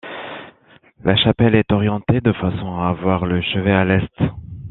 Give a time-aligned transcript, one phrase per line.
[1.03, 4.19] La chapelle est orientée de façon à avoir le chevet à l’est.